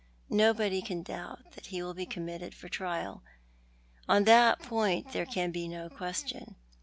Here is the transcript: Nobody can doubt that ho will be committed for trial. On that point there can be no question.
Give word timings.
Nobody 0.31 0.81
can 0.81 1.03
doubt 1.03 1.51
that 1.51 1.67
ho 1.67 1.75
will 1.83 1.93
be 1.93 2.07
committed 2.07 2.55
for 2.55 2.67
trial. 2.67 3.21
On 4.09 4.23
that 4.23 4.57
point 4.57 5.11
there 5.13 5.27
can 5.27 5.51
be 5.51 5.67
no 5.67 5.89
question. 5.89 6.55